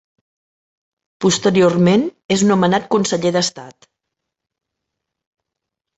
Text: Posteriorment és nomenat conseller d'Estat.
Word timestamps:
Posteriorment 1.25 2.07
és 2.37 2.45
nomenat 2.53 2.89
conseller 2.97 3.35
d'Estat. 3.39 3.89